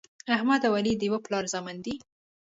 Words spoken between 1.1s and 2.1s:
پلار زامن دي.